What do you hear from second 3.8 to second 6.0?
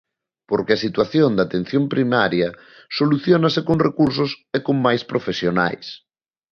recursos e con máis profesionais.